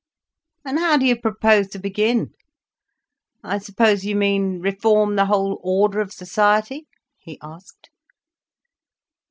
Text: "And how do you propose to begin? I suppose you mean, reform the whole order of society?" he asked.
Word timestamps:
"And 0.65 0.79
how 0.79 0.97
do 0.97 1.05
you 1.05 1.15
propose 1.15 1.67
to 1.67 1.77
begin? 1.77 2.33
I 3.43 3.59
suppose 3.59 4.03
you 4.03 4.15
mean, 4.15 4.59
reform 4.59 5.15
the 5.15 5.27
whole 5.27 5.59
order 5.63 5.99
of 5.99 6.11
society?" 6.11 6.87
he 7.19 7.37
asked. 7.39 7.91